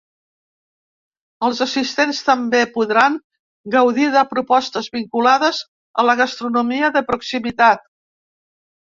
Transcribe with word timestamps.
Es 1.47 1.59
assistents 1.65 2.21
també 2.29 2.61
podran 2.77 3.17
gaudir 3.75 4.07
de 4.15 4.23
propostes 4.31 4.87
vinculades 4.95 5.59
a 5.65 6.07
la 6.11 6.15
gastronomia 6.23 6.89
de 6.97 7.05
proximitat. 7.11 7.85